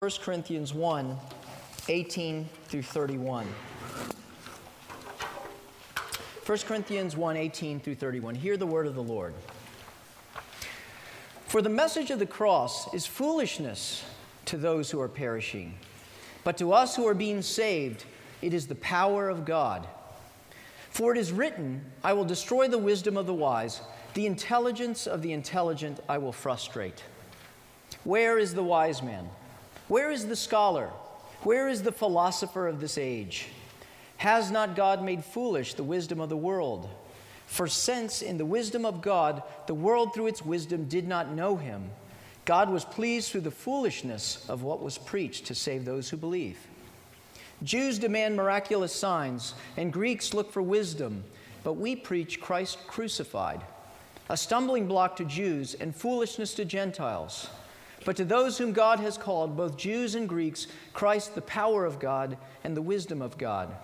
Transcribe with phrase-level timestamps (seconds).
[0.00, 1.14] 1 Corinthians 1
[1.90, 3.46] 18 through 31.
[6.46, 8.34] 1 Corinthians 1 18 through 31.
[8.34, 9.34] Hear the word of the Lord.
[11.48, 14.02] For the message of the cross is foolishness
[14.46, 15.74] to those who are perishing,
[16.44, 18.06] but to us who are being saved,
[18.40, 19.86] it is the power of God.
[20.88, 23.82] For it is written, I will destroy the wisdom of the wise,
[24.14, 27.04] the intelligence of the intelligent I will frustrate.
[28.04, 29.28] Where is the wise man?
[29.90, 30.86] Where is the scholar?
[31.42, 33.48] Where is the philosopher of this age?
[34.18, 36.88] Has not God made foolish the wisdom of the world?
[37.46, 41.56] For since in the wisdom of God, the world through its wisdom did not know
[41.56, 41.90] him,
[42.44, 46.58] God was pleased through the foolishness of what was preached to save those who believe.
[47.64, 51.24] Jews demand miraculous signs, and Greeks look for wisdom,
[51.64, 53.60] but we preach Christ crucified,
[54.28, 57.48] a stumbling block to Jews and foolishness to Gentiles.
[58.04, 61.98] But to those whom God has called, both Jews and Greeks, Christ the power of
[61.98, 63.74] God and the wisdom of God.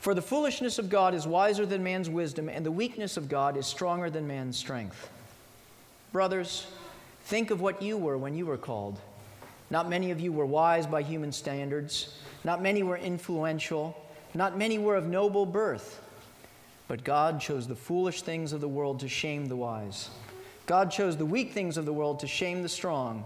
[0.00, 3.56] For the foolishness of God is wiser than man's wisdom, and the weakness of God
[3.56, 5.10] is stronger than man's strength.
[6.12, 6.66] Brothers,
[7.24, 8.98] think of what you were when you were called.
[9.70, 14.00] Not many of you were wise by human standards, not many were influential,
[14.34, 16.00] not many were of noble birth.
[16.88, 20.08] But God chose the foolish things of the world to shame the wise.
[20.66, 23.24] God chose the weak things of the world to shame the strong.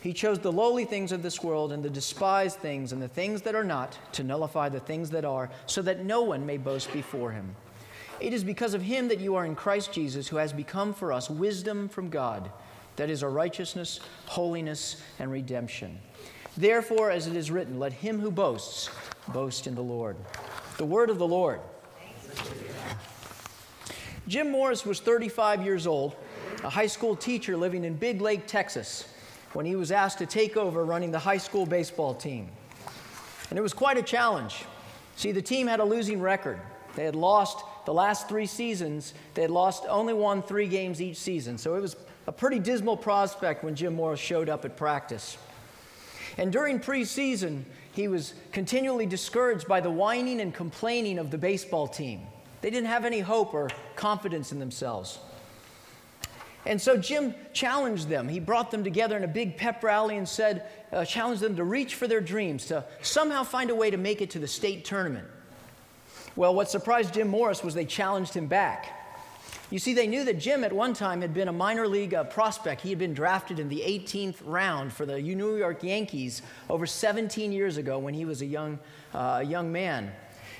[0.00, 3.42] He chose the lowly things of this world and the despised things and the things
[3.42, 6.92] that are not to nullify the things that are, so that no one may boast
[6.92, 7.56] before him.
[8.20, 11.12] It is because of him that you are in Christ Jesus, who has become for
[11.12, 12.50] us wisdom from God,
[12.94, 15.98] that is our righteousness, holiness, and redemption.
[16.56, 18.88] Therefore, as it is written, let him who boasts
[19.28, 20.16] boast in the Lord.
[20.78, 21.60] The word of the Lord.
[24.28, 26.14] Jim Morris was 35 years old,
[26.64, 29.08] a high school teacher living in Big Lake, Texas
[29.56, 32.46] when he was asked to take over running the high school baseball team.
[33.48, 34.66] And it was quite a challenge.
[35.16, 36.60] See, the team had a losing record.
[36.94, 41.16] They had lost the last three seasons, they had lost only won three games each
[41.16, 41.56] season.
[41.56, 41.96] So it was
[42.26, 45.38] a pretty dismal prospect when Jim Morris showed up at practice.
[46.36, 47.62] And during preseason,
[47.92, 52.20] he was continually discouraged by the whining and complaining of the baseball team.
[52.60, 55.18] They didn't have any hope or confidence in themselves.
[56.66, 58.28] And so Jim challenged them.
[58.28, 61.64] He brought them together in a big pep rally and said, uh, challenged them to
[61.64, 64.84] reach for their dreams, to somehow find a way to make it to the state
[64.84, 65.28] tournament.
[66.34, 68.92] Well, what surprised Jim Morris was they challenged him back.
[69.70, 72.24] You see, they knew that Jim at one time had been a minor league uh,
[72.24, 72.82] prospect.
[72.82, 77.50] He had been drafted in the 18th round for the New York Yankees over 17
[77.50, 78.78] years ago when he was a young,
[79.12, 80.12] uh, young man.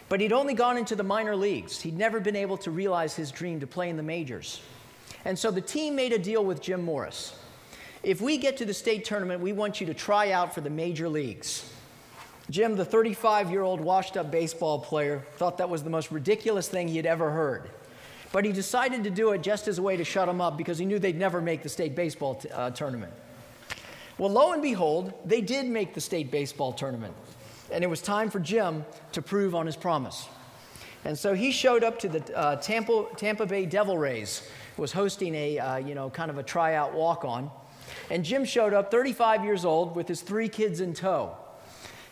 [0.09, 1.81] But he'd only gone into the minor leagues.
[1.81, 4.61] He'd never been able to realize his dream to play in the majors.
[5.27, 7.37] And so the team made a deal with Jim Morris.
[8.05, 10.71] If we get to the state tournament, we want you to try out for the
[10.71, 11.69] major leagues.
[12.49, 16.69] Jim, the 35 year old washed up baseball player, thought that was the most ridiculous
[16.69, 17.69] thing he had ever heard.
[18.31, 20.79] But he decided to do it just as a way to shut him up because
[20.79, 23.13] he knew they'd never make the state baseball t- uh, tournament.
[24.19, 27.15] Well, lo and behold, they did make the state baseball tournament.
[27.73, 30.29] And it was time for Jim to prove on his promise.
[31.05, 35.35] And so he showed up to the uh, Tampa, Tampa Bay Devil Rays was hosting
[35.35, 37.51] a, uh, you know, kind of a tryout walk on.
[38.11, 41.37] And Jim showed up, 35 years old, with his three kids in tow.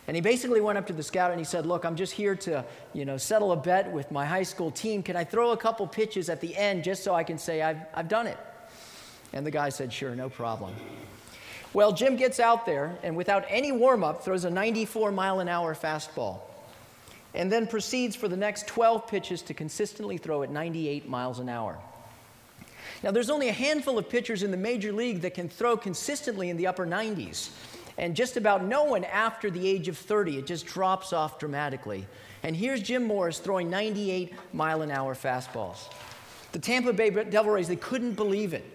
[0.07, 2.35] And he basically went up to the scout and he said, Look, I'm just here
[2.35, 5.01] to, you know, settle a bet with my high school team.
[5.01, 7.79] Can I throw a couple pitches at the end just so I can say I've,
[7.93, 8.37] I've done it?
[9.33, 10.73] And the guy said, Sure, no problem.
[11.73, 15.49] Well, Jim gets out there and without any warm up throws a 94 mile an
[15.49, 16.39] hour fastball
[17.33, 21.49] and then proceeds for the next 12 pitches to consistently throw at 98 miles an
[21.49, 21.77] hour.
[23.05, 26.49] Now, there's only a handful of pitchers in the major league that can throw consistently
[26.49, 27.51] in the upper 90s.
[27.99, 30.39] And just about no one after the age of 30.
[30.39, 32.07] It just drops off dramatically.
[32.41, 35.77] And here's Jim Morris throwing 98 mile an hour fastballs.
[36.51, 38.65] The Tampa Bay Devil Rays, they couldn't believe it.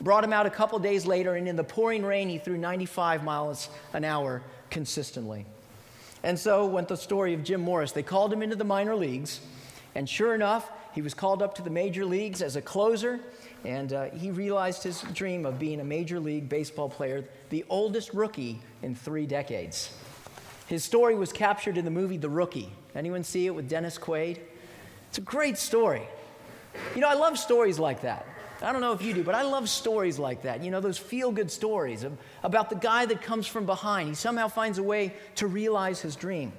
[0.00, 3.22] Brought him out a couple days later, and in the pouring rain, he threw 95
[3.22, 4.40] miles an hour
[4.70, 5.44] consistently.
[6.22, 7.92] And so went the story of Jim Morris.
[7.92, 9.40] They called him into the minor leagues,
[9.94, 13.20] and sure enough, he was called up to the major leagues as a closer,
[13.64, 18.14] and uh, he realized his dream of being a Major League Baseball player, the oldest
[18.14, 19.92] rookie in three decades.
[20.66, 22.70] His story was captured in the movie The Rookie.
[22.94, 24.38] Anyone see it with Dennis Quaid?
[25.08, 26.02] It's a great story.
[26.94, 28.26] You know, I love stories like that.
[28.60, 30.62] I don't know if you do, but I love stories like that.
[30.62, 32.04] You know, those feel good stories
[32.42, 34.08] about the guy that comes from behind.
[34.08, 36.52] He somehow finds a way to realize his dream.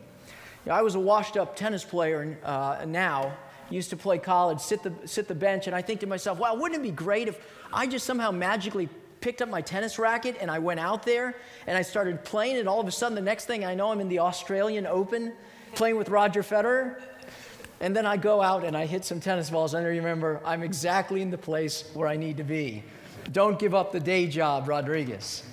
[0.66, 3.34] You know, I was a washed up tennis player uh, now,
[3.70, 6.56] used to play college, sit the, sit the bench, and I think to myself, wow,
[6.56, 7.40] wouldn't it be great if
[7.72, 8.90] I just somehow magically
[9.22, 11.36] picked up my tennis racket and I went out there
[11.68, 14.00] and I started playing, and all of a sudden, the next thing I know, I'm
[14.00, 15.34] in the Australian Open
[15.76, 17.02] playing with Roger Federer.
[17.82, 20.64] And then I go out and I hit some tennis balls, and I remember I'm
[20.64, 22.84] exactly in the place where I need to be.
[23.32, 25.44] Don't give up the day job, Rodriguez.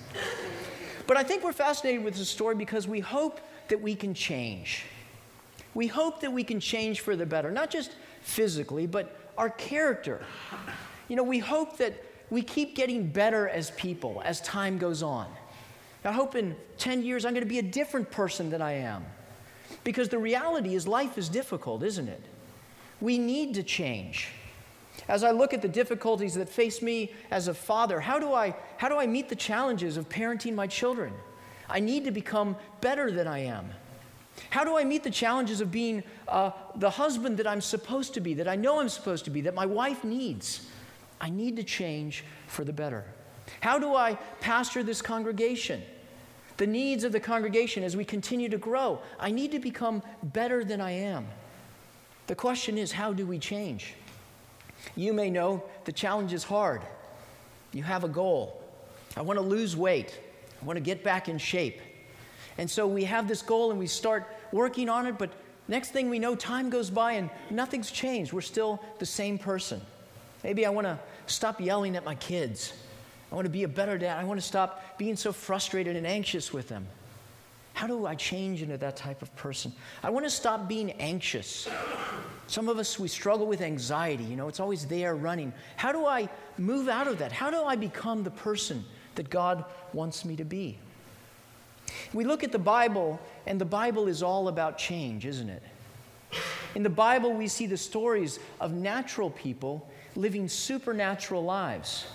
[1.05, 3.39] But I think we're fascinated with this story because we hope
[3.69, 4.83] that we can change.
[5.77, 7.91] We hope that we can change for the better, not just
[8.21, 10.21] physically, but our character.
[11.07, 15.27] You know, we hope that we keep getting better as people as time goes on.
[16.03, 19.05] I hope in 10 years I'm going to be a different person than I am.
[19.83, 22.23] Because the reality is, life is difficult, isn't it?
[22.99, 24.29] We need to change.
[25.07, 28.55] As I look at the difficulties that face me as a father, how do I,
[28.77, 31.13] how do I meet the challenges of parenting my children?
[31.69, 33.69] I need to become better than I am.
[34.49, 38.21] How do I meet the challenges of being uh, the husband that I'm supposed to
[38.21, 40.67] be, that I know I'm supposed to be, that my wife needs?
[41.19, 43.05] I need to change for the better.
[43.61, 45.81] How do I pastor this congregation?
[46.57, 48.99] The needs of the congregation as we continue to grow.
[49.19, 51.27] I need to become better than I am.
[52.27, 53.93] The question is, how do we change?
[54.95, 56.81] You may know the challenge is hard.
[57.73, 58.61] You have a goal.
[59.15, 60.19] I want to lose weight.
[60.61, 61.79] I want to get back in shape.
[62.57, 65.29] And so we have this goal and we start working on it, but
[65.67, 68.33] next thing we know, time goes by and nothing's changed.
[68.33, 69.81] We're still the same person.
[70.43, 72.73] Maybe I want to stop yelling at my kids.
[73.31, 74.17] I want to be a better dad.
[74.17, 76.87] I want to stop being so frustrated and anxious with them.
[77.73, 79.71] How do I change into that type of person?
[80.01, 81.69] I want to stop being anxious.
[82.47, 84.23] Some of us, we struggle with anxiety.
[84.23, 85.53] You know, it's always there running.
[85.75, 86.27] How do I
[86.57, 87.31] move out of that?
[87.31, 88.83] How do I become the person
[89.13, 89.63] that God
[89.93, 90.79] wants me to be?
[92.13, 95.63] We look at the Bible, and the Bible is all about change, isn't it?
[96.75, 102.05] In the Bible, we see the stories of natural people living supernatural lives.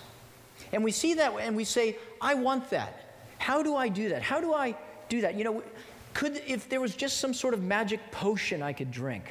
[0.73, 3.07] And we see that and we say, I want that.
[3.39, 4.23] How do I do that?
[4.23, 4.77] How do I
[5.09, 5.35] do that?
[5.35, 5.63] You know,
[6.15, 9.25] could, if there was just some sort of magic potion I could drink.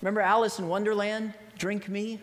[0.00, 1.34] Remember Alice in Wonderland?
[1.58, 2.20] Drink me?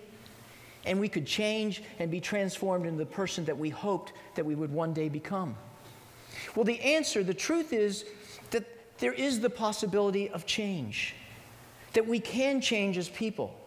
[0.86, 4.56] And we could change and be transformed into the person that we hoped that we
[4.56, 5.56] would one day become.
[6.56, 8.06] Well, the answer, the truth is
[8.52, 8.66] that
[9.00, 11.16] there is the possibility of change,
[11.94, 13.60] that we can change as people.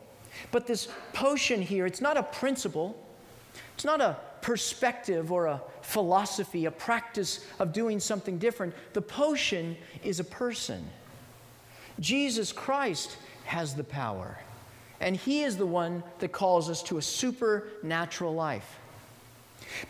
[0.50, 2.96] But this potion here, it's not a principle,
[3.74, 8.74] it's not a perspective or a philosophy, a practice of doing something different.
[8.92, 10.84] The potion is a person.
[11.98, 14.38] Jesus Christ has the power,
[15.00, 18.78] and He is the one that calls us to a supernatural life.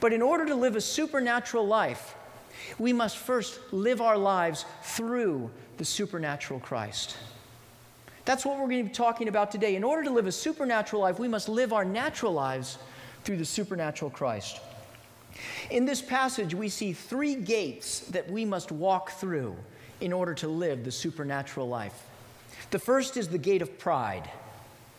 [0.01, 2.15] But in order to live a supernatural life,
[2.79, 7.17] we must first live our lives through the supernatural Christ.
[8.25, 9.77] That's what we're going to be talking about today.
[9.77, 12.79] In order to live a supernatural life, we must live our natural lives
[13.25, 14.61] through the supernatural Christ.
[15.71, 19.57] In this passage, we see three gates that we must walk through
[20.01, 22.07] in order to live the supernatural life.
[22.71, 24.29] The first is the gate of pride.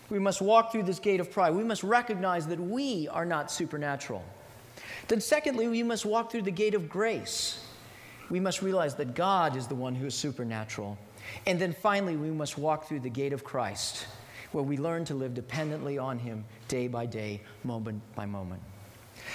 [0.09, 1.55] We must walk through this gate of pride.
[1.55, 4.23] We must recognize that we are not supernatural.
[5.07, 7.63] Then, secondly, we must walk through the gate of grace.
[8.29, 10.97] We must realize that God is the one who is supernatural.
[11.45, 14.05] And then finally, we must walk through the gate of Christ,
[14.51, 18.61] where we learn to live dependently on Him day by day, moment by moment.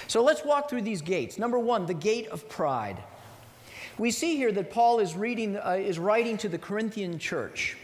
[0.07, 1.37] So let's walk through these gates.
[1.37, 2.97] Number one, the gate of pride.
[3.97, 7.77] We see here that Paul is, reading, uh, is writing to the Corinthian church,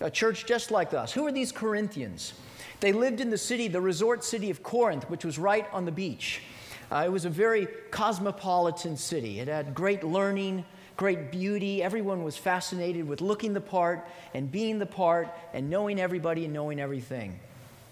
[0.00, 1.12] a church just like us.
[1.12, 2.34] Who are these Corinthians?
[2.80, 5.92] They lived in the city, the resort city of Corinth, which was right on the
[5.92, 6.42] beach.
[6.90, 9.40] Uh, it was a very cosmopolitan city.
[9.40, 10.64] It had great learning,
[10.96, 11.82] great beauty.
[11.82, 16.54] Everyone was fascinated with looking the part and being the part and knowing everybody and
[16.54, 17.38] knowing everything.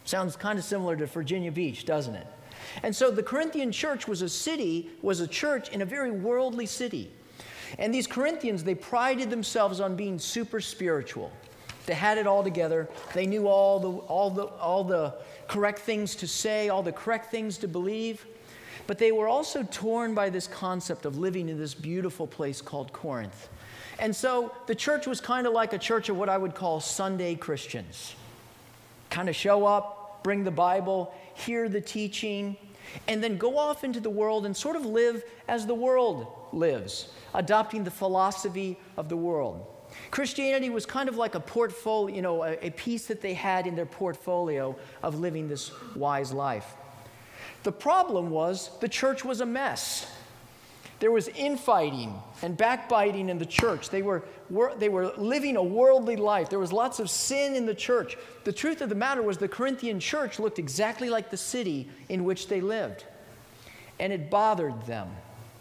[0.04, 2.26] Sounds kind of similar to Virginia Beach, doesn't it?
[2.82, 6.66] And so the Corinthian church was a city, was a church in a very worldly
[6.66, 7.10] city.
[7.78, 11.32] And these Corinthians, they prided themselves on being super spiritual.
[11.86, 12.88] They had it all together.
[13.12, 15.14] They knew all the, all the, all the
[15.48, 18.26] correct things to say, all the correct things to believe.
[18.86, 22.92] But they were also torn by this concept of living in this beautiful place called
[22.92, 23.48] Corinth.
[23.98, 26.80] And so the church was kind of like a church of what I would call
[26.80, 28.14] Sunday Christians.
[29.10, 32.56] Kind of show up, bring the Bible, hear the teaching,
[33.08, 37.12] and then go off into the world and sort of live as the world lives,
[37.32, 39.66] adopting the philosophy of the world.
[40.10, 43.66] Christianity was kind of like a portfolio, you know, a, a piece that they had
[43.66, 46.74] in their portfolio of living this wise life.
[47.64, 50.06] The problem was the church was a mess.
[51.00, 53.90] There was infighting and backbiting in the church.
[53.90, 56.48] They were, were, they were living a worldly life.
[56.48, 58.16] There was lots of sin in the church.
[58.44, 62.24] The truth of the matter was the Corinthian church looked exactly like the city in
[62.24, 63.04] which they lived.
[64.00, 65.08] and it bothered them.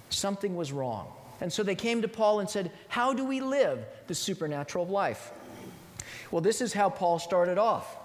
[0.09, 1.07] Something was wrong.
[1.41, 5.31] And so they came to Paul and said, How do we live the supernatural life?
[6.31, 7.95] Well, this is how Paul started off.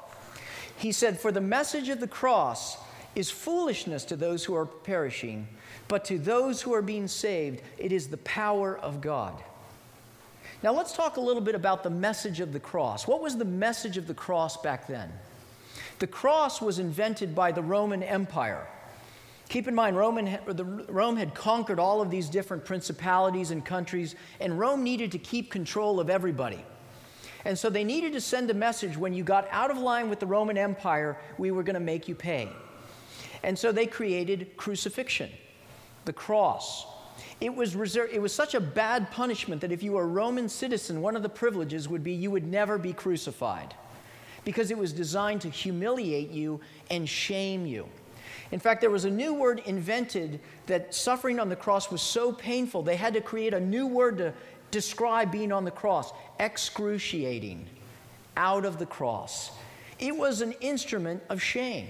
[0.76, 2.76] He said, For the message of the cross
[3.18, 5.48] is foolishness to those who are perishing,
[5.88, 9.34] but to those who are being saved, it is the power of God.
[10.62, 13.08] Now, let's talk a little bit about the message of the cross.
[13.08, 15.10] What was the message of the cross back then?
[15.98, 18.68] The cross was invented by the Roman Empire.
[19.48, 20.38] Keep in mind, Roman,
[20.88, 25.50] Rome had conquered all of these different principalities and countries, and Rome needed to keep
[25.50, 26.64] control of everybody.
[27.44, 30.20] And so they needed to send a message when you got out of line with
[30.20, 32.48] the Roman Empire, we were going to make you pay.
[33.42, 35.30] And so they created crucifixion,
[36.04, 36.87] the cross.
[37.40, 40.49] It was, reserved, it was such a bad punishment that if you were a Roman
[40.49, 43.75] citizen, one of the privileges would be you would never be crucified
[44.45, 47.87] because it was designed to humiliate you and shame you.
[48.50, 52.33] In fact, there was a new word invented that suffering on the cross was so
[52.33, 54.33] painful, they had to create a new word to
[54.71, 57.66] describe being on the cross excruciating,
[58.37, 59.50] out of the cross.
[59.99, 61.88] It was an instrument of shame.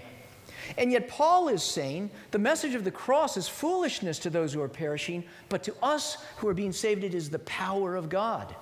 [0.76, 4.60] And yet, Paul is saying the message of the cross is foolishness to those who
[4.60, 8.54] are perishing, but to us who are being saved, it is the power of God.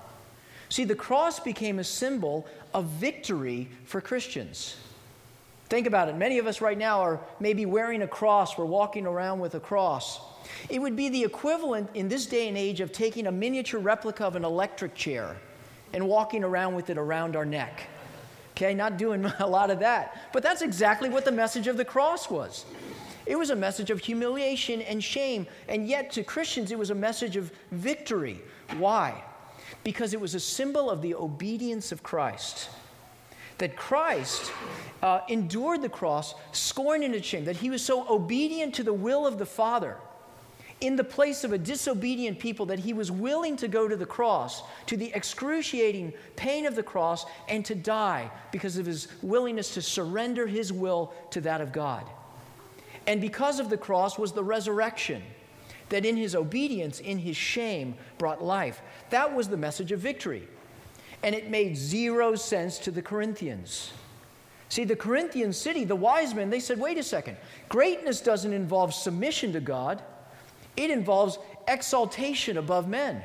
[0.68, 4.76] See, the cross became a symbol of victory for Christians.
[5.68, 6.16] Think about it.
[6.16, 9.60] Many of us right now are maybe wearing a cross, we're walking around with a
[9.60, 10.20] cross.
[10.68, 14.24] It would be the equivalent in this day and age of taking a miniature replica
[14.24, 15.36] of an electric chair
[15.92, 17.88] and walking around with it around our neck.
[18.56, 20.30] Okay, not doing a lot of that.
[20.32, 22.64] But that's exactly what the message of the cross was.
[23.26, 26.94] It was a message of humiliation and shame, and yet to Christians, it was a
[26.94, 28.40] message of victory.
[28.78, 29.22] Why?
[29.82, 32.70] Because it was a symbol of the obedience of Christ.
[33.58, 34.52] That Christ
[35.02, 39.26] uh, endured the cross, scorning its shame, that he was so obedient to the will
[39.26, 39.96] of the Father
[40.80, 44.06] in the place of a disobedient people that he was willing to go to the
[44.06, 49.72] cross, to the excruciating pain of the cross, and to die because of his willingness
[49.74, 52.04] to surrender his will to that of God.
[53.06, 55.22] And because of the cross was the resurrection,
[55.88, 58.82] that in his obedience, in his shame, brought life.
[59.10, 60.46] That was the message of victory.
[61.22, 63.92] And it made zero sense to the Corinthians.
[64.68, 67.36] See, the Corinthian city, the wise men, they said, wait a second,
[67.68, 70.02] greatness doesn't involve submission to God.
[70.76, 73.22] It involves exaltation above men.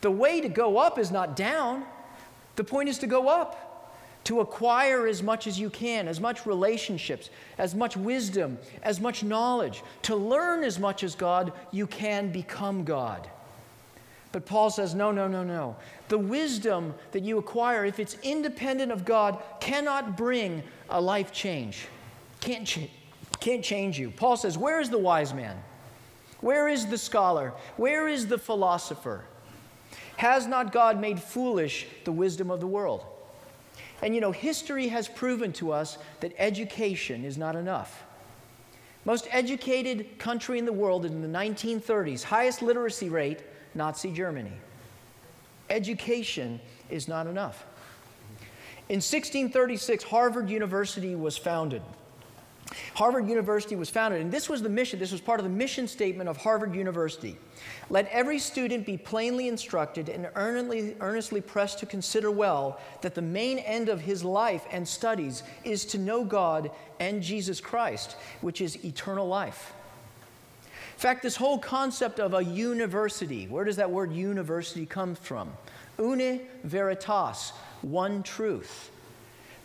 [0.00, 1.84] The way to go up is not down,
[2.56, 3.62] the point is to go up.
[4.24, 9.22] To acquire as much as you can, as much relationships, as much wisdom, as much
[9.22, 13.30] knowledge, to learn as much as God, you can become God.
[14.32, 15.76] But Paul says, no, no, no, no.
[16.08, 21.86] The wisdom that you acquire, if it's independent of God, cannot bring a life change.
[22.40, 22.90] Can't, ch-
[23.40, 24.10] can't change you.
[24.10, 25.56] Paul says, Where is the wise man?
[26.40, 27.52] Where is the scholar?
[27.76, 29.24] Where is the philosopher?
[30.16, 33.04] Has not God made foolish the wisdom of the world?
[34.02, 38.04] And you know, history has proven to us that education is not enough.
[39.04, 43.40] Most educated country in the world in the 1930s, highest literacy rate,
[43.74, 44.52] Nazi Germany.
[45.70, 47.64] Education is not enough.
[48.88, 51.82] In 1636, Harvard University was founded.
[52.94, 55.86] Harvard University was founded, and this was the mission, this was part of the mission
[55.86, 57.36] statement of Harvard University.
[57.90, 63.22] Let every student be plainly instructed and earnestly, earnestly pressed to consider well that the
[63.22, 68.60] main end of his life and studies is to know God and Jesus Christ, which
[68.60, 69.72] is eternal life.
[70.62, 75.52] In fact, this whole concept of a university, where does that word university come from?
[76.00, 78.90] Una veritas, one truth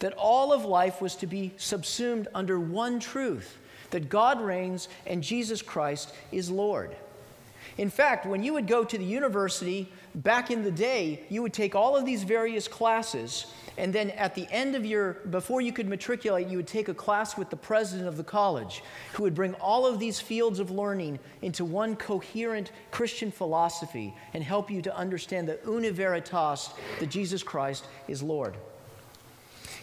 [0.01, 3.57] that all of life was to be subsumed under one truth
[3.91, 6.95] that God reigns and Jesus Christ is Lord.
[7.77, 11.53] In fact, when you would go to the university back in the day, you would
[11.53, 13.45] take all of these various classes,
[13.77, 16.93] and then at the end of your, before you could matriculate, you would take a
[16.93, 20.69] class with the president of the college who would bring all of these fields of
[20.69, 27.09] learning into one coherent Christian philosophy and help you to understand the una veritas that
[27.09, 28.57] Jesus Christ is Lord.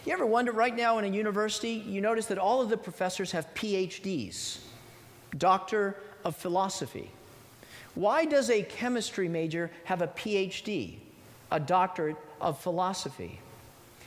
[0.05, 3.31] You ever wonder right now in a university, you notice that all of the professors
[3.31, 4.59] have PhDs,
[5.37, 7.11] Doctor of Philosophy.
[7.95, 10.95] Why does a chemistry major have a PhD,
[11.51, 13.39] a doctorate of philosophy?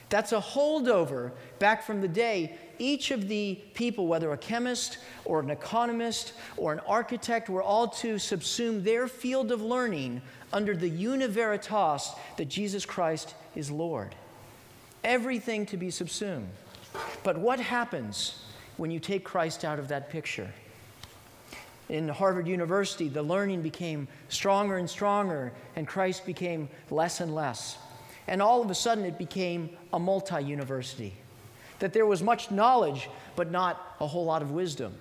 [0.09, 5.39] That's a holdover back from the day each of the people, whether a chemist or
[5.39, 10.21] an economist or an architect, were all to subsume their field of learning
[10.51, 14.15] under the una veritas that Jesus Christ is Lord
[15.03, 16.49] everything to be subsumed.
[17.23, 18.43] But what happens
[18.77, 20.51] when you take Christ out of that picture?
[21.89, 27.77] in Harvard University, the learning became stronger and stronger, and Christ became less and less.
[28.27, 31.13] And all of a sudden, it became a multi university.
[31.79, 34.95] That there was much knowledge, but not a whole lot of wisdom.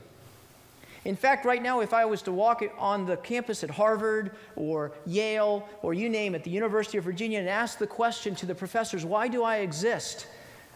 [1.04, 4.92] In fact, right now, if I was to walk on the campus at Harvard or
[5.04, 8.54] Yale or you name it, the University of Virginia, and ask the question to the
[8.54, 10.28] professors, why do I exist?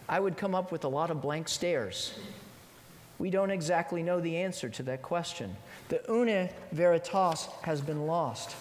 [0.08, 2.12] I would come up with a lot of blank stares.
[3.18, 5.56] We don't exactly know the answer to that question.
[5.88, 8.54] The una veritas has been lost.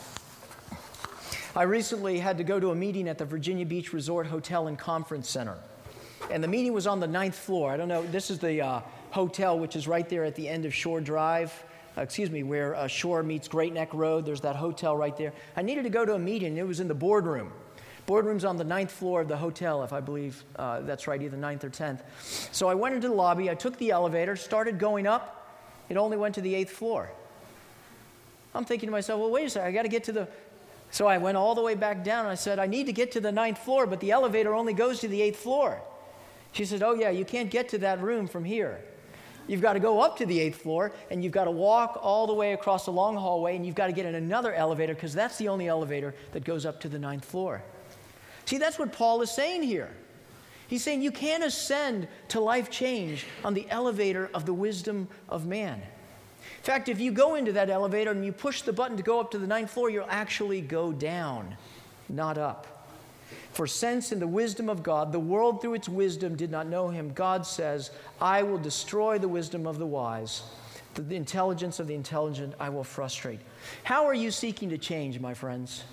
[1.56, 4.78] I recently had to go to a meeting at the Virginia Beach Resort Hotel and
[4.78, 5.56] Conference Center.
[6.30, 7.72] And the meeting was on the ninth floor.
[7.72, 8.82] I don't know, this is the uh,
[9.16, 11.64] hotel, which is right there at the end of Shore Drive.
[11.98, 14.26] Uh, excuse me, where uh, Shore meets Great Neck Road.
[14.26, 15.32] There's that hotel right there.
[15.56, 16.58] I needed to go to a meeting.
[16.58, 17.54] It was in the boardroom.
[18.08, 21.38] Boardroom's on the ninth floor of the hotel, if I believe uh, that's right, either
[21.38, 22.04] ninth or tenth.
[22.52, 23.50] So I went into the lobby.
[23.50, 25.50] I took the elevator, started going up.
[25.88, 27.10] It only went to the eighth floor.
[28.54, 30.28] I'm thinking to myself, well, wait a second, I got to get to the.
[30.92, 33.22] So I went all the way back down I said, I need to get to
[33.22, 35.82] the ninth floor, but the elevator only goes to the eighth floor.
[36.52, 38.82] She said, Oh, yeah, you can't get to that room from here.
[39.48, 42.26] You've got to go up to the eighth floor and you've got to walk all
[42.26, 45.14] the way across a long hallway and you've got to get in another elevator because
[45.14, 47.62] that's the only elevator that goes up to the ninth floor.
[48.46, 49.92] See, that's what Paul is saying here.
[50.68, 55.46] He's saying you can't ascend to life change on the elevator of the wisdom of
[55.46, 55.80] man.
[55.80, 59.20] In fact, if you go into that elevator and you push the button to go
[59.20, 61.56] up to the ninth floor, you'll actually go down,
[62.10, 62.75] not up.
[63.56, 66.90] For since in the wisdom of God, the world through its wisdom did not know
[66.90, 70.44] him, God says, I will destroy the wisdom of the wise,
[70.94, 73.40] the intelligence of the intelligent I will frustrate.
[73.86, 75.86] How are you seeking to change, my friends?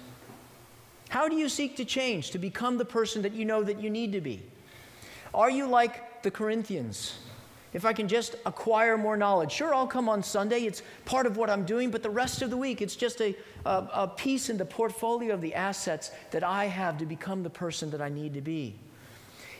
[1.09, 3.91] How do you seek to change, to become the person that you know that you
[3.91, 4.43] need to be?
[5.33, 7.17] Are you like the Corinthians?
[7.73, 10.61] If I can just acquire more knowledge, sure, I'll come on Sunday.
[10.61, 13.35] It's part of what I'm doing, but the rest of the week, it's just a,
[13.65, 17.51] a, a piece in the portfolio of the assets that I have to become the
[17.51, 18.75] person that I need to be.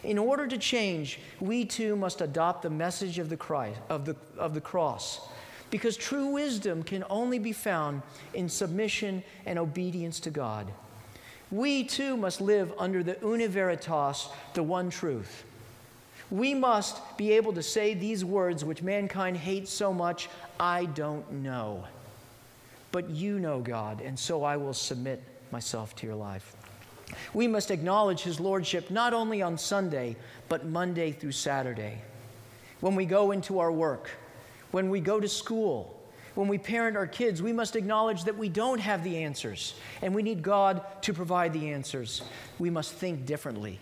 [0.05, 4.17] In order to change, we too must adopt the message of the, Christ, of the,
[4.37, 5.29] of the cross.
[5.71, 8.03] Because true wisdom can only be found
[8.35, 10.71] in submission and obedience to God
[11.53, 15.45] we too must live under the una veritas, the one truth.
[16.33, 21.31] We must be able to say these words which mankind hates so much I don't
[21.31, 21.85] know.
[22.91, 26.57] But you know, God, and so I will submit myself to your life.
[27.35, 30.17] We must acknowledge his lordship not only on Sunday,
[30.49, 32.01] but Monday through Saturday.
[32.81, 34.09] When we go into our work,
[34.71, 36.01] when we go to school,
[36.35, 40.15] when we parent our kids, we must acknowledge that we don't have the answers and
[40.15, 42.23] we need God to provide the answers.
[42.59, 43.81] We must think differently.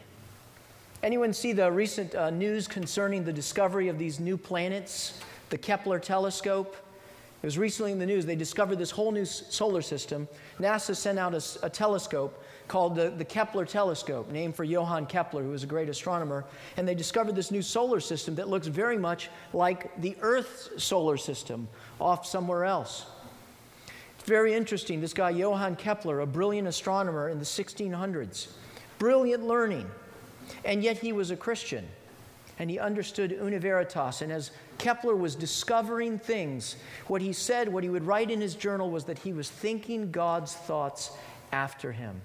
[1.03, 5.99] Anyone see the recent uh, news concerning the discovery of these new planets, the Kepler
[5.99, 6.77] telescope?
[7.43, 8.27] It was recently in the news.
[8.27, 10.29] They discovered this whole new solar system.
[10.59, 15.43] NASA sent out a, a telescope called the, the Kepler telescope, named for Johann Kepler,
[15.43, 16.45] who was a great astronomer.
[16.77, 21.17] And they discovered this new solar system that looks very much like the Earth's solar
[21.17, 21.67] system
[21.99, 23.07] off somewhere else.
[24.19, 25.01] It's very interesting.
[25.01, 28.49] This guy, Johann Kepler, a brilliant astronomer in the 1600s,
[28.99, 29.91] brilliant learning,
[30.65, 31.87] and yet he was a Christian.
[32.59, 34.21] And he understood una veritas.
[34.21, 38.55] And as Kepler was discovering things, what he said, what he would write in his
[38.55, 41.13] journal was that he was thinking God's thoughts
[41.53, 42.21] after him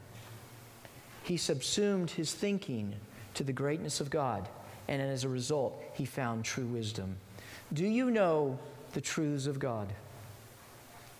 [1.25, 2.93] he subsumed his thinking
[3.33, 4.47] to the greatness of God,
[4.87, 7.17] and as a result, he found true wisdom.
[7.73, 8.59] Do you know
[8.93, 9.91] the truths of God?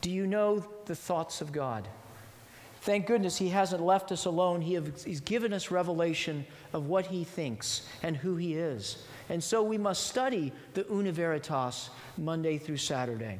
[0.01, 1.87] Do you know the thoughts of God?
[2.85, 4.61] Thank goodness he hasn't left us alone.
[4.61, 9.03] He have, he's given us revelation of what he thinks and who he is.
[9.27, 13.39] And so we must study the Una Veritas Monday through Saturday.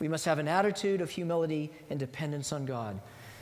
[0.00, 2.98] We must have an attitude of humility and dependence on God.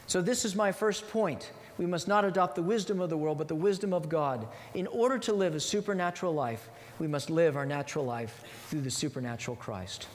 [0.09, 3.39] So, this is my first point we must not adopt the wisdom of the world,
[3.39, 4.49] but the wisdom of God.
[4.75, 8.91] In order to live a supernatural life, we must live our natural life through the
[8.91, 10.09] supernatural Christ.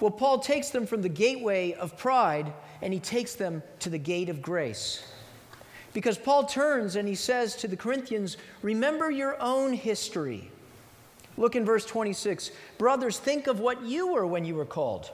[0.00, 3.98] Well, Paul takes them from the gateway of pride and he takes them to the
[3.98, 5.06] gate of grace.
[5.92, 10.50] Because Paul turns and he says to the Corinthians, Remember your own history.
[11.38, 12.50] Look in verse 26.
[12.78, 15.10] Brothers, think of what you were when you were called.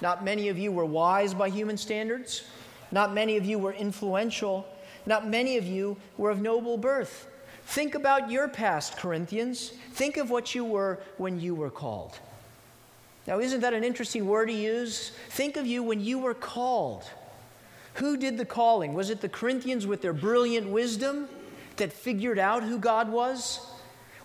[0.00, 2.44] Not many of you were wise by human standards.
[2.90, 4.66] Not many of you were influential.
[5.06, 7.28] Not many of you were of noble birth.
[7.66, 9.72] Think about your past, Corinthians.
[9.92, 12.18] Think of what you were when you were called.
[13.26, 15.10] Now, isn't that an interesting word to use?
[15.30, 17.04] Think of you when you were called.
[17.94, 18.94] Who did the calling?
[18.94, 21.28] Was it the Corinthians with their brilliant wisdom
[21.76, 23.60] that figured out who God was?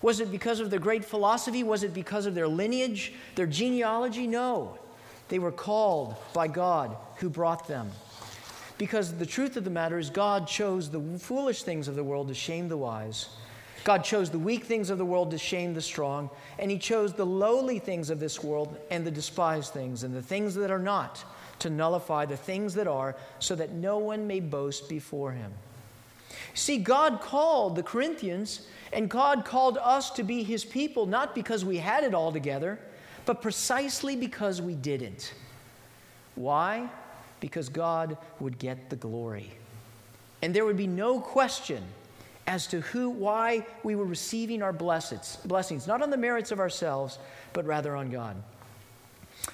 [0.01, 1.63] Was it because of their great philosophy?
[1.63, 4.27] Was it because of their lineage, their genealogy?
[4.27, 4.77] No.
[5.29, 7.91] They were called by God who brought them.
[8.77, 12.27] Because the truth of the matter is, God chose the foolish things of the world
[12.27, 13.29] to shame the wise.
[13.83, 17.13] God chose the weak things of the world to shame the strong, and He chose
[17.13, 20.79] the lowly things of this world and the despised things and the things that are
[20.79, 21.23] not
[21.59, 25.51] to nullify the things that are, so that no one may boast before Him.
[26.53, 31.63] See, God called the Corinthians, and God called us to be His people, not because
[31.63, 32.79] we had it all together,
[33.25, 35.33] but precisely because we didn't.
[36.35, 36.89] Why?
[37.39, 39.51] Because God would get the glory.
[40.41, 41.83] And there would be no question
[42.51, 46.59] as to who, why we were receiving our blessings, blessings, not on the merits of
[46.59, 47.17] ourselves,
[47.53, 48.35] but rather on God.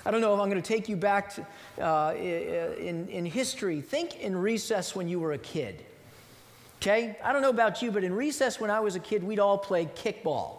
[0.04, 1.46] I don't know if I'm going to take you back to,
[1.80, 3.82] uh, in, in history.
[3.82, 5.86] Think in recess when you were a kid.
[6.82, 7.16] Okay?
[7.24, 9.60] I don't know about you, but in recess when I was a kid, we'd all
[9.60, 10.56] play kickball.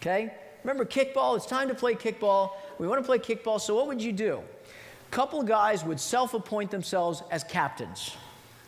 [0.00, 0.32] Okay?
[0.62, 1.36] Remember kickball?
[1.36, 2.52] It's time to play kickball.
[2.78, 4.38] We want to play kickball, so what would you do?
[4.38, 8.16] A couple guys would self appoint themselves as captains.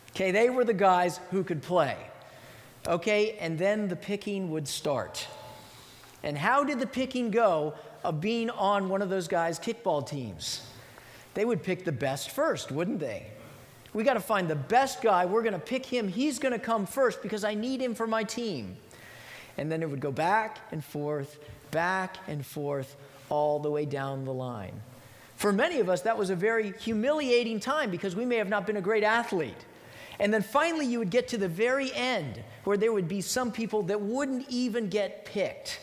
[0.09, 1.95] Okay, they were the guys who could play.
[2.87, 5.27] Okay, and then the picking would start.
[6.23, 10.67] And how did the picking go of being on one of those guys' kickball teams?
[11.33, 13.27] They would pick the best first, wouldn't they?
[13.93, 15.25] We got to find the best guy.
[15.25, 16.07] We're going to pick him.
[16.07, 18.77] He's going to come first because I need him for my team.
[19.57, 21.39] And then it would go back and forth,
[21.71, 22.95] back and forth,
[23.29, 24.73] all the way down the line.
[25.35, 28.65] For many of us, that was a very humiliating time because we may have not
[28.65, 29.65] been a great athlete.
[30.21, 33.51] And then finally, you would get to the very end where there would be some
[33.51, 35.79] people that wouldn't even get picked.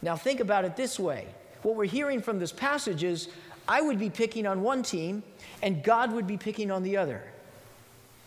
[0.00, 1.26] Now, think about it this way
[1.62, 3.28] what we're hearing from this passage is
[3.68, 5.22] I would be picking on one team,
[5.60, 7.22] and God would be picking on the other.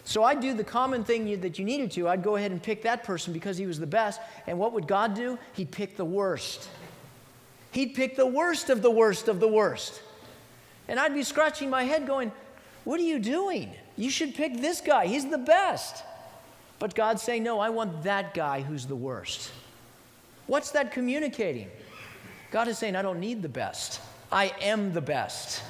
[0.04, 2.08] So I'd do the common thing you, that you needed to.
[2.08, 4.22] I'd go ahead and pick that person because he was the best.
[4.46, 5.40] And what would God do?
[5.54, 6.70] He'd pick the worst.
[7.72, 10.04] He'd pick the worst of the worst of the worst.
[10.88, 12.32] And I'd be scratching my head going,
[12.84, 13.74] What are you doing?
[13.98, 15.08] You should pick this guy.
[15.08, 16.04] He's the best.
[16.80, 19.52] But God's saying, No, I want that guy who's the worst.
[20.48, 21.70] What's that communicating?
[22.52, 24.02] God is saying, I don't need the best.
[24.32, 25.64] I am the best.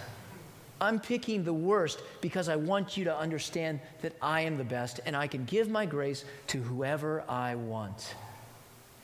[0.79, 4.99] I'm picking the worst because I want you to understand that I am the best
[5.05, 8.15] and I can give my grace to whoever I want.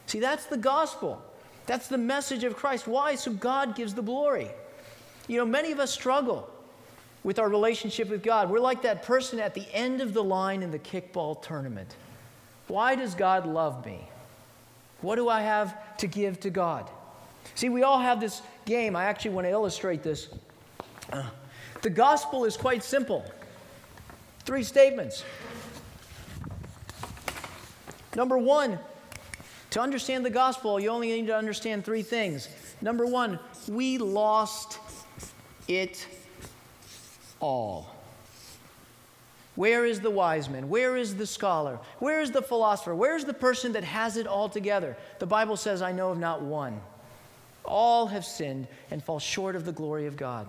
[0.08, 1.22] See, that's the gospel.
[1.68, 2.88] That's the message of Christ.
[2.88, 3.14] Why?
[3.16, 4.50] So God gives the glory.
[5.28, 6.50] You know, many of us struggle
[7.28, 8.50] with our relationship with God.
[8.50, 11.98] We're like that person at the end of the line in the kickball tournament.
[12.70, 14.08] Why does God love me?
[15.02, 16.90] What do I have to give to God?
[17.54, 18.96] See, we all have this game.
[18.96, 20.30] I actually want to illustrate this.
[21.82, 23.30] The gospel is quite simple
[24.46, 25.26] three statements.
[28.16, 28.80] Number one,
[29.72, 32.48] to understand the gospel, you only need to understand three things.
[32.80, 33.38] Number one,
[33.68, 34.80] we lost
[35.68, 36.08] it
[37.40, 37.94] all.
[39.56, 40.70] Where is the wise man?
[40.70, 41.80] Where is the scholar?
[41.98, 42.94] Where is the philosopher?
[42.94, 44.96] Where is the person that has it all together?
[45.18, 46.80] The Bible says, I know of not one.
[47.66, 50.48] All have sinned and fall short of the glory of God.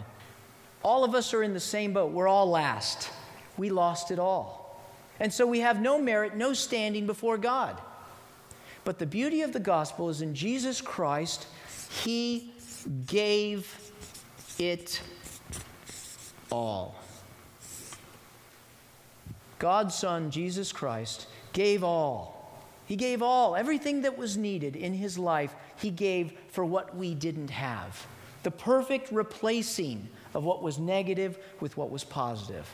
[0.82, 2.12] All of us are in the same boat.
[2.12, 3.10] We're all last.
[3.56, 4.78] We lost it all.
[5.20, 7.80] And so we have no merit, no standing before God.
[8.84, 11.46] But the beauty of the gospel is in Jesus Christ,
[12.04, 12.52] He
[13.06, 13.74] gave
[14.58, 15.00] it
[16.50, 16.94] all.
[19.58, 22.38] God's Son, Jesus Christ, gave all.
[22.86, 27.14] He gave all, everything that was needed in His life, He gave for what we
[27.14, 28.06] didn't have.
[28.44, 32.66] The perfect replacing of what was negative with what was positive.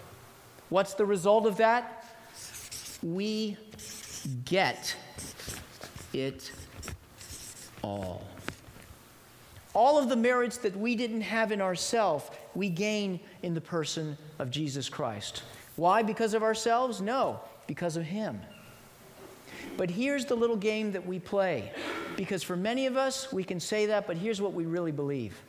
[0.69, 2.05] What's the result of that?
[3.03, 3.57] We
[4.45, 4.95] get
[6.13, 6.53] it
[7.83, 8.25] all.
[9.75, 14.17] All of the merits that we didn't have in ourselves, we gain in the person
[14.39, 15.43] of Jesus Christ.
[15.77, 16.03] Why?
[16.03, 17.01] Because of ourselves?
[17.01, 18.41] No, because of Him.
[19.77, 21.73] But here's the little game that we play.
[22.17, 25.41] Because for many of us, we can say that, but here's what we really believe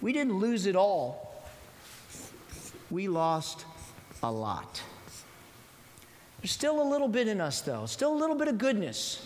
[0.00, 1.42] we didn't lose it all,
[2.90, 3.64] we lost
[4.22, 4.82] a lot.
[6.40, 9.24] There's still a little bit in us, though, still a little bit of goodness,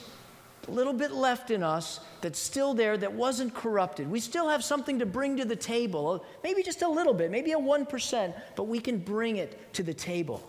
[0.70, 4.10] little bit left in us that's still there that wasn't corrupted.
[4.10, 7.30] We still have something to bring to the table, uh, maybe just a little bit,
[7.30, 10.42] maybe a 1%, but we can bring it to the table.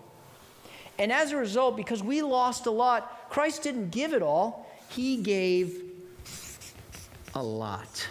[0.99, 5.17] And as a result, because we lost a lot, Christ didn't give it all, He
[5.17, 5.83] gave
[7.35, 8.07] a lot.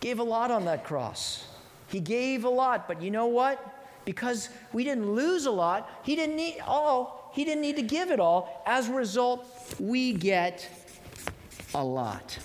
[0.00, 1.44] Gave a lot on that cross.
[1.88, 3.58] He gave a lot, but you know what?
[4.04, 8.10] Because we didn't lose a lot, he didn't need all, he didn't need to give
[8.10, 8.62] it all.
[8.66, 9.46] As a result,
[9.78, 10.68] we get
[11.74, 12.38] a lot.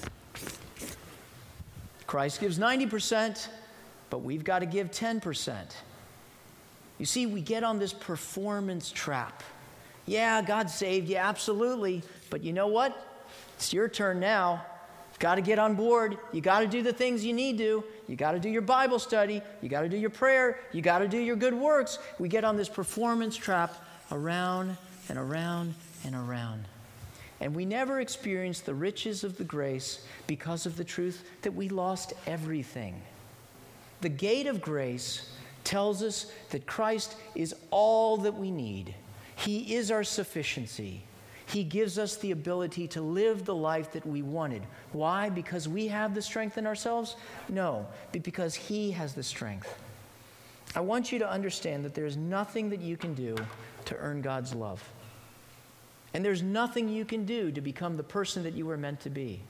[2.08, 3.48] Christ gives 90%,
[4.10, 5.56] but we've got to give 10%.
[6.98, 9.44] You see, we get on this performance trap.
[10.06, 12.04] Yeah, God saved you, absolutely.
[12.30, 12.96] But you know what?
[13.58, 14.64] It's your turn now.
[15.12, 16.18] You've got to get on board.
[16.32, 17.84] You got to do the things you need to.
[18.08, 19.42] You got to do your Bible study.
[19.62, 20.60] You got to do your prayer.
[20.72, 22.00] You got to do your good works.
[22.20, 23.74] We get on this performance trap
[24.12, 24.78] around
[25.10, 26.66] and around and around.
[27.42, 31.70] And we never experience the riches of the grace because of the truth that we
[31.70, 33.02] lost everything.
[34.02, 35.32] The gate of grace
[35.64, 38.94] tells us that Christ is all that we need.
[39.36, 41.02] He is our sufficiency.
[41.48, 44.64] He gives us the ability to live the life that we wanted.
[44.94, 45.30] Why?
[45.30, 47.16] Because we have the strength in ourselves?
[47.50, 49.78] No, because He has the strength.
[50.76, 53.36] I want you to understand that there's nothing that you can do
[53.86, 54.84] to earn God's love.
[56.14, 59.10] And there's nothing you can do to become the person that you were meant to
[59.10, 59.42] be.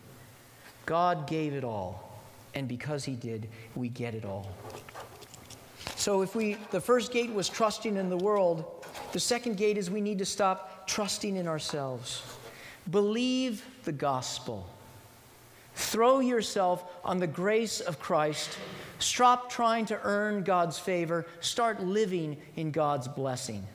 [0.85, 2.21] God gave it all.
[2.53, 4.49] And because He did, we get it all.
[5.95, 9.89] So if we, the first gate was trusting in the world, the second gate is
[9.89, 12.21] we need to stop trusting in ourselves.
[12.89, 14.67] Believe the gospel.
[15.75, 18.57] Throw yourself on the grace of Christ.
[18.99, 21.25] Stop trying to earn God's favor.
[21.41, 23.65] Start living in God's blessing.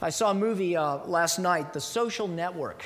[0.00, 2.84] I saw a movie uh, last night, The Social Network.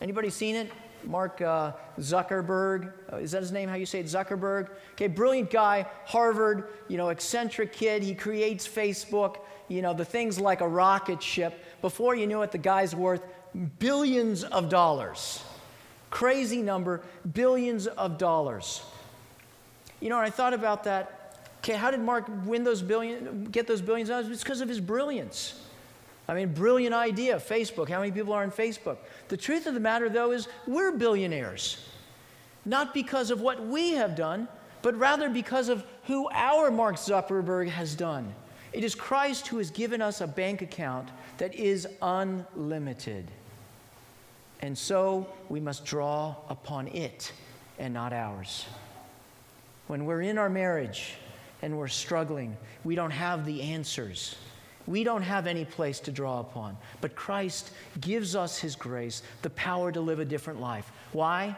[0.00, 0.70] Anybody seen it?
[1.04, 2.92] Mark uh, Zuckerberg.
[3.12, 3.68] Uh, is that his name?
[3.68, 4.06] How you say it?
[4.06, 4.68] Zuckerberg.
[4.92, 8.02] Okay, brilliant guy, Harvard, you know, eccentric kid.
[8.02, 9.36] He creates Facebook,
[9.68, 11.64] you know, the things like a rocket ship.
[11.80, 13.22] Before you knew it, the guy's worth
[13.78, 15.42] billions of dollars.
[16.10, 18.82] Crazy number, billions of dollars.
[20.00, 21.40] You know, I thought about that.
[21.58, 24.28] Okay, how did Mark win those billion, get those billions dollars?
[24.28, 25.60] It's because of his brilliance.
[26.28, 27.88] I mean, brilliant idea, Facebook.
[27.88, 28.98] How many people are on Facebook?
[29.28, 31.88] The truth of the matter, though, is we're billionaires.
[32.64, 34.46] Not because of what we have done,
[34.82, 38.34] but rather because of who our Mark Zuckerberg has done.
[38.72, 41.08] It is Christ who has given us a bank account
[41.38, 43.30] that is unlimited.
[44.60, 47.32] And so we must draw upon it
[47.78, 48.66] and not ours.
[49.88, 51.14] When we're in our marriage
[51.62, 54.36] and we're struggling, we don't have the answers.
[54.86, 56.76] We don't have any place to draw upon.
[57.00, 57.70] But Christ
[58.00, 60.92] gives us His grace, the power to live a different life.
[61.12, 61.56] Why?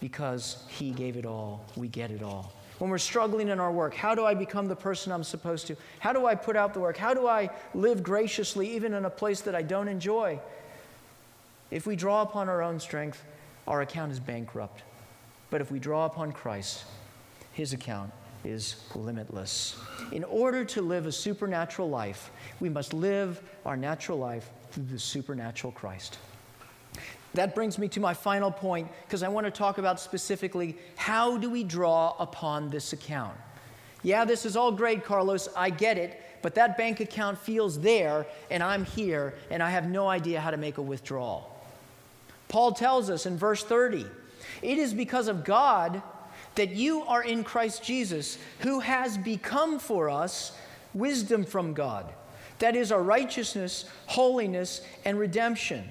[0.00, 1.64] Because He gave it all.
[1.76, 2.52] We get it all.
[2.78, 5.76] When we're struggling in our work, how do I become the person I'm supposed to?
[5.98, 6.96] How do I put out the work?
[6.96, 10.38] How do I live graciously even in a place that I don't enjoy?
[11.70, 13.24] If we draw upon our own strength,
[13.66, 14.82] our account is bankrupt.
[15.50, 16.84] But if we draw upon Christ,
[17.56, 18.12] His account
[18.44, 19.76] is limitless.
[20.12, 24.98] In order to live a supernatural life, we must live our natural life through the
[24.98, 26.18] supernatural Christ.
[27.32, 31.38] That brings me to my final point because I want to talk about specifically how
[31.38, 33.38] do we draw upon this account?
[34.02, 35.48] Yeah, this is all great, Carlos.
[35.56, 36.20] I get it.
[36.42, 40.50] But that bank account feels there, and I'm here, and I have no idea how
[40.50, 41.58] to make a withdrawal.
[42.48, 44.04] Paul tells us in verse 30
[44.60, 46.02] it is because of God
[46.56, 50.52] that you are in Christ Jesus, who has become for us
[50.94, 52.12] wisdom from God.
[52.58, 55.84] That is our righteousness, holiness, and redemption.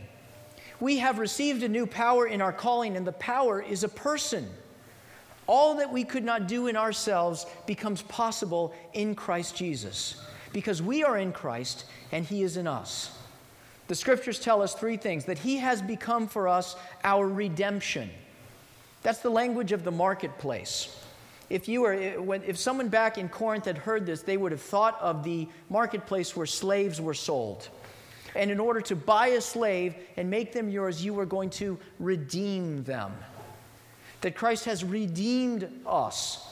[0.80, 4.50] We have received a new power in our calling, and the power is a person.
[5.48, 10.22] All that we could not do in ourselves becomes possible in Christ Jesus
[10.56, 13.12] because we are in Christ and He is in us.
[13.88, 18.10] The scriptures tell us three things that He has become for us our redemption.
[19.06, 20.90] That's the language of the marketplace.
[21.52, 24.64] If, you were, eh, if someone back in Corinth had heard this, they would have
[24.64, 27.70] thought of the marketplace where slaves were sold.
[28.36, 31.78] And in order to buy a slave and make them yours, you were going to
[32.00, 33.14] redeem them.
[34.22, 36.44] That Christ has redeemed us.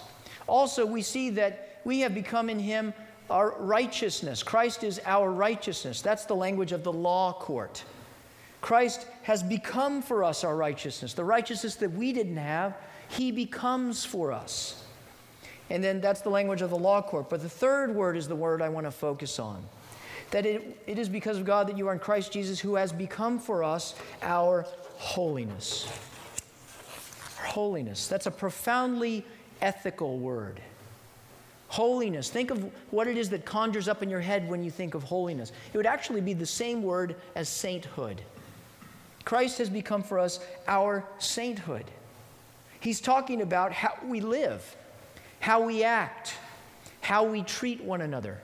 [0.48, 2.94] Also, we see that we have become in him
[3.32, 4.44] our righteousness.
[4.44, 6.04] Christ is our righteousness.
[6.04, 7.84] That's the language of the law court.
[8.64, 11.14] Christ has become for us our righteousness.
[11.14, 12.78] The righteousness that we didn't have,
[13.10, 14.86] he becomes for us.
[15.70, 17.30] And then that's the language of the law court.
[17.30, 19.66] But the third word is the word I want to focus on.
[20.32, 22.94] That it, it is because of God that you are in Christ Jesus, who has
[22.94, 25.86] become for us our holiness.
[27.44, 28.08] Holiness.
[28.08, 29.26] That's a profoundly
[29.62, 30.62] ethical word.
[31.68, 32.30] Holiness.
[32.30, 35.04] Think of what it is that conjures up in your head when you think of
[35.04, 35.52] holiness.
[35.74, 38.22] It would actually be the same word as sainthood.
[39.26, 41.86] Christ has become for us our sainthood.
[42.80, 44.76] He's talking about how we live,
[45.40, 46.36] how we act,
[47.02, 48.40] how we treat one another,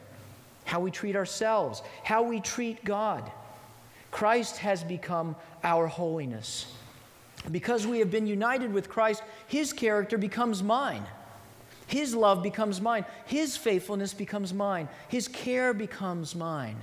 [0.65, 3.29] how we treat ourselves, how we treat God.
[4.11, 6.73] Christ has become our holiness.
[7.51, 11.03] Because we have been united with Christ, his character becomes mine.
[11.87, 13.05] His love becomes mine.
[13.25, 14.87] His faithfulness becomes mine.
[15.07, 16.77] His care becomes mine.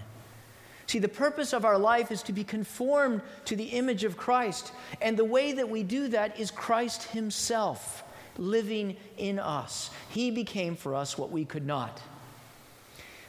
[0.87, 4.73] See, the purpose of our life is to be conformed to the image of Christ.
[5.01, 8.05] And the way that we do that is Christ Himself
[8.39, 9.91] living in us.
[10.11, 12.01] He became for us what we could not.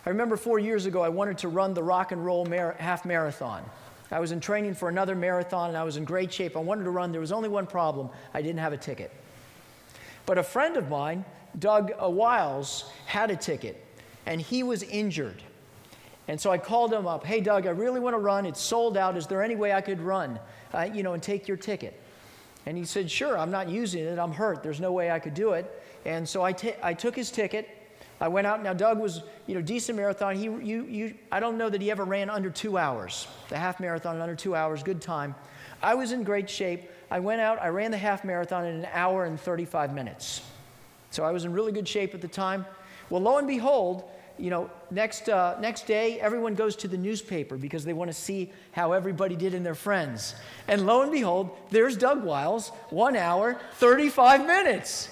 [0.06, 3.06] I remember four years ago, I wanted to run the rock and roll mar- half
[3.06, 3.64] marathon.
[4.12, 6.56] I was in training for another marathon and I was in great shape.
[6.56, 7.12] I wanted to run.
[7.12, 9.12] There was only one problem I didn't have a ticket.
[10.26, 11.26] But a friend of mine,
[11.60, 13.84] Doug Wiles, had a ticket
[14.26, 15.42] and he was injured.
[16.28, 17.26] And so I called him up.
[17.26, 18.46] Hey, Doug, I really want to run.
[18.46, 19.16] It's sold out.
[19.16, 20.40] Is there any way I could run,
[20.74, 22.00] uh, you know, and take your ticket?
[22.66, 24.20] And he said, Sure, I'm not using it.
[24.20, 24.62] I'm hurt.
[24.62, 25.84] There's no way I could do it.
[26.06, 27.70] And so I, t- I took his ticket.
[28.20, 28.62] I went out.
[28.62, 30.36] Now, Doug was, you know, decent marathon.
[30.36, 33.28] He, you, you, I don't know that he ever ran under two hours.
[33.48, 35.36] The half marathon in under two hours, good time.
[35.82, 36.90] I was in great shape.
[37.10, 37.62] I went out.
[37.62, 40.42] I ran the half marathon in an hour and 35 minutes.
[41.12, 42.66] So I was in really good shape at the time.
[43.10, 44.04] Well, lo and behold,
[44.38, 48.18] you know, next, uh, next day, everyone goes to the newspaper because they want to
[48.18, 50.36] see how everybody did in their friends.
[50.68, 55.10] And lo and behold, there's Doug Wiles, one hour, 35 minutes.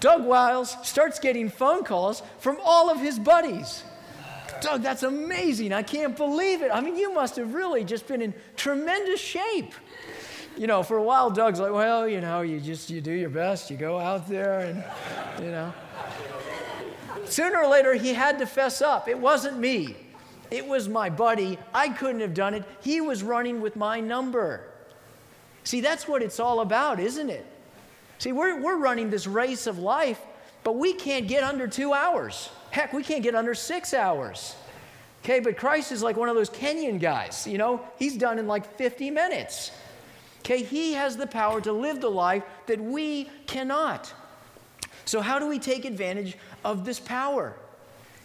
[0.00, 3.84] Doug Wiles starts getting phone calls from all of his buddies.
[4.60, 5.72] Doug, that's amazing.
[5.72, 6.70] I can't believe it.
[6.72, 9.72] I mean, you must have really just been in tremendous shape.
[10.56, 13.30] You know, for a while, Doug's like, well, you know, you just, you do your
[13.30, 13.70] best.
[13.70, 14.84] You go out there and,
[15.42, 15.72] you know.
[17.26, 19.08] Sooner or later, he had to fess up.
[19.08, 19.96] It wasn't me,
[20.50, 21.58] it was my buddy.
[21.72, 22.64] I couldn't have done it.
[22.80, 24.64] He was running with my number.
[25.64, 27.46] See, that's what it's all about, isn't it?
[28.18, 30.20] See, we're, we're running this race of life,
[30.64, 32.50] but we can't get under two hours.
[32.70, 34.56] Heck, we can't get under six hours.
[35.22, 38.46] Okay, but Christ is like one of those Kenyan guys, you know, he's done in
[38.46, 39.70] like 50 minutes.
[40.40, 44.12] Okay, he has the power to live the life that we cannot.
[45.04, 47.54] So, how do we take advantage of this power?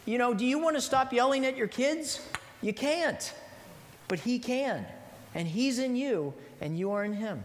[0.06, 2.19] You know, do you want to stop yelling at your kids?
[2.62, 3.34] You can't,
[4.08, 4.86] but He can.
[5.34, 7.43] And He's in you, and you are in Him.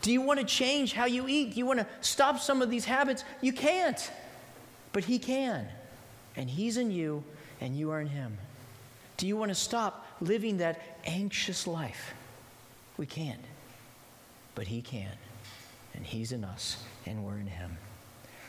[0.00, 1.52] Do you want to change how you eat?
[1.52, 3.24] Do you want to stop some of these habits?
[3.40, 4.10] You can't,
[4.92, 5.68] but He can.
[6.36, 7.22] And He's in you,
[7.60, 8.38] and you are in Him.
[9.16, 12.14] Do you want to stop living that anxious life?
[12.96, 13.44] We can't,
[14.54, 15.12] but He can.
[15.94, 17.76] And He's in us, and we're in Him.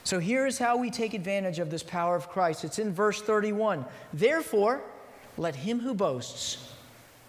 [0.03, 2.65] So here's how we take advantage of this power of Christ.
[2.65, 3.85] It's in verse 31.
[4.11, 4.81] Therefore,
[5.37, 6.73] let him who boasts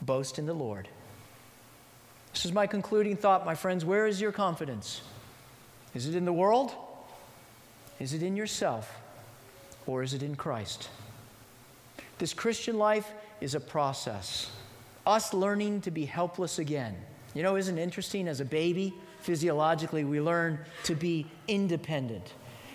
[0.02, 0.88] boast in the Lord.
[2.32, 3.84] This is my concluding thought, my friends.
[3.84, 5.02] Where is your confidence?
[5.94, 6.74] Is it in the world?
[8.00, 9.00] Is it in yourself?
[9.86, 10.88] Or is it in Christ?
[12.18, 14.50] This Christian life is a process.
[15.06, 16.96] Us learning to be helpless again.
[17.34, 18.26] You know, isn't interesting?
[18.26, 22.32] As a baby, physiologically, we learn to be independent.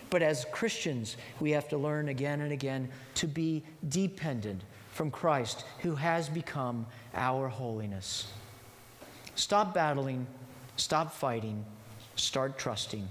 [0.09, 5.65] But as Christians, we have to learn again and again to be dependent from Christ,
[5.79, 8.31] who has become our holiness.
[9.35, 10.25] Stop battling,
[10.75, 11.63] stop fighting,
[12.15, 13.07] start trusting.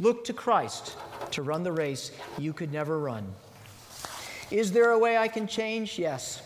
[0.00, 0.96] Look to Christ
[1.32, 3.34] to run the race you could never run.
[4.50, 5.98] Is there a way I can change?
[5.98, 6.40] Yes.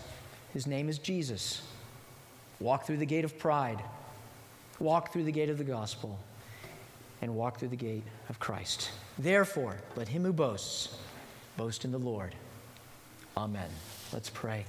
[0.52, 1.62] His name is Jesus.
[2.60, 3.82] Walk through the gate of pride,
[4.78, 6.18] walk through the gate of the gospel,
[7.22, 8.90] and walk through the gate of Christ.
[9.18, 10.98] Therefore, let him who boasts
[11.56, 12.34] boast in the Lord.
[13.36, 13.70] Amen.
[14.12, 14.66] Let's pray.